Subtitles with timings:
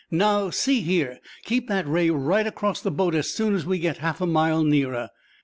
[0.09, 3.97] "Now, see here, keep that ray right across the boat as soon as we get
[3.97, 5.11] half a mile nearer."